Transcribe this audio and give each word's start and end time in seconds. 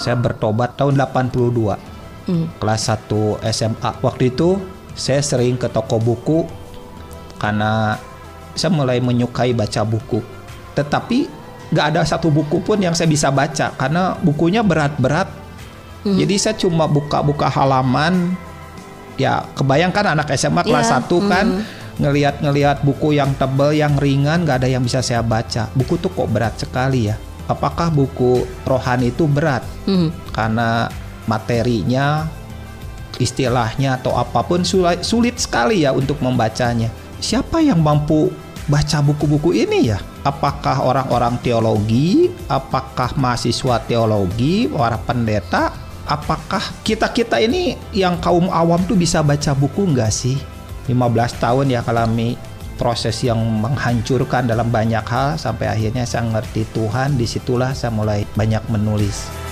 Saya 0.00 0.16
bertobat 0.16 0.80
tahun 0.80 0.96
82. 0.96 1.76
Hmm. 2.24 2.48
Kelas 2.56 2.88
1 2.88 3.44
SMA. 3.52 3.90
Waktu 4.00 4.32
itu 4.32 4.56
saya 4.96 5.20
sering 5.20 5.60
ke 5.60 5.68
toko 5.68 6.00
buku 6.00 6.48
karena 7.36 8.00
saya 8.56 8.72
mulai 8.72 8.98
menyukai 9.04 9.52
baca 9.52 9.84
buku. 9.84 10.24
Tetapi 10.72 11.28
nggak 11.70 11.86
ada 11.94 12.00
satu 12.02 12.32
buku 12.32 12.64
pun 12.64 12.80
yang 12.80 12.96
saya 12.96 13.06
bisa 13.06 13.28
baca 13.28 13.76
karena 13.76 14.16
bukunya 14.24 14.64
berat-berat. 14.64 15.28
Jadi 16.00 16.34
saya 16.40 16.56
cuma 16.56 16.88
buka-buka 16.88 17.52
halaman. 17.52 18.32
Ya, 19.20 19.44
kebayangkan 19.52 20.16
anak 20.16 20.32
SMA 20.32 20.64
kelas 20.64 20.88
Iya, 20.88 21.04
1 21.04 21.28
kan 21.28 21.46
ngelihat-ngelihat 22.00 22.80
buku 22.80 23.12
yang 23.20 23.36
tebal, 23.36 23.76
yang 23.76 24.00
ringan, 24.00 24.48
nggak 24.48 24.64
ada 24.64 24.68
yang 24.72 24.80
bisa 24.80 25.04
saya 25.04 25.20
baca. 25.20 25.68
Buku 25.76 26.00
tuh 26.00 26.08
kok 26.08 26.24
berat 26.32 26.56
sekali 26.56 27.12
ya. 27.12 27.20
Apakah 27.48 27.88
buku 27.92 28.44
rohani 28.66 29.14
itu 29.14 29.24
berat? 29.24 29.64
Hmm. 29.88 30.12
karena 30.30 30.86
materinya, 31.26 32.30
istilahnya 33.18 34.00
atau 34.00 34.14
apa 34.16 34.40
pun 34.46 34.62
sulit, 34.62 35.02
sulit 35.02 35.36
sekali 35.36 35.82
ya 35.84 35.92
untuk 35.92 36.18
membacanya. 36.24 36.88
Siapa 37.20 37.60
yang 37.60 37.84
mampu 37.84 38.32
baca 38.70 38.98
buku-buku 39.04 39.52
ini 39.52 39.92
ya? 39.92 39.98
Apakah 40.24 40.84
orang-orang 40.84 41.36
teologi? 41.44 42.32
Apakah 42.46 43.12
mahasiswa 43.16 43.82
teologi, 43.84 44.70
para 44.70 44.96
pendeta? 45.00 45.74
Apakah 46.08 46.62
kita-kita 46.82 47.38
ini 47.38 47.76
yang 47.94 48.18
kaum 48.18 48.50
awam 48.50 48.82
tuh 48.88 48.98
bisa 48.98 49.20
baca 49.22 49.52
buku 49.54 49.90
nggak 49.94 50.10
sih? 50.10 50.38
15 50.88 50.96
tahun 51.38 51.66
ya 51.70 51.80
kalami 51.86 52.34
proses 52.80 53.20
yang 53.20 53.36
menghancurkan 53.36 54.48
dalam 54.48 54.72
banyak 54.72 55.04
hal 55.04 55.36
sampai 55.36 55.68
akhirnya 55.68 56.08
saya 56.08 56.24
ngerti 56.24 56.64
Tuhan 56.72 57.20
di 57.20 57.28
situlah 57.28 57.76
saya 57.76 57.92
mulai 57.92 58.24
banyak 58.32 58.64
menulis. 58.72 59.49